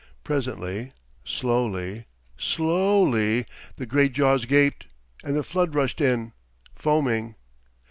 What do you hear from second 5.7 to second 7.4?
rushed in, foaming.